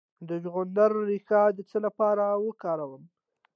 [0.27, 3.03] د چغندر ریښه د څه لپاره وکاروم؟